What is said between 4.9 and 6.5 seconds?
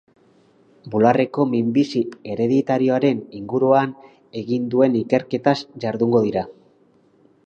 ikerketaz jardungo dira.